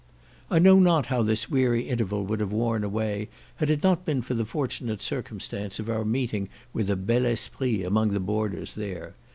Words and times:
I 0.49 0.57
know 0.57 0.79
not 0.79 1.05
how 1.05 1.21
this 1.21 1.47
weary 1.47 1.87
interval 1.87 2.25
would 2.25 2.39
have 2.39 2.51
worn 2.51 2.83
away, 2.83 3.29
had 3.57 3.69
it 3.69 3.83
not 3.83 4.03
been 4.03 4.23
for 4.23 4.33
the 4.33 4.45
fortunate 4.47 4.99
circumstance 4.99 5.77
of 5.79 5.91
our 5.91 6.03
meeting 6.03 6.49
with 6.73 6.89
a 6.89 6.95
bel 6.95 7.23
esprit 7.27 7.83
among 7.85 8.09
the 8.09 8.19
boarders 8.19 8.73
there. 8.73 9.13